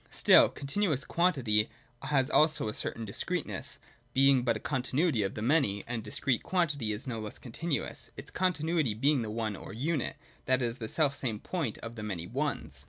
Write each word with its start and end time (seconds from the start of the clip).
Still 0.09 0.49
continuous 0.49 1.05
quantity 1.05 1.69
has 2.01 2.31
also 2.31 2.67
a 2.67 2.73
certain 2.73 3.05
discreteness, 3.05 3.77
being 4.15 4.41
but 4.41 4.57
a 4.57 4.59
continuity 4.59 5.21
of 5.21 5.35
the 5.35 5.43
Many: 5.43 5.83
and 5.85 6.01
discrete 6.03 6.41
quantity 6.41 6.91
is 6.91 7.05
no 7.05 7.19
less 7.19 7.37
continuous, 7.37 8.09
its 8.17 8.31
continuity 8.31 8.95
being 8.95 9.21
the 9.21 9.29
One 9.29 9.55
or 9.55 9.73
Unit, 9.73 10.17
that 10.45 10.63
is, 10.63 10.79
the 10.79 10.87
self 10.89 11.13
same 11.13 11.39
point 11.39 11.77
of 11.83 11.93
the 11.97 12.01
many 12.01 12.25
Ones. 12.25 12.79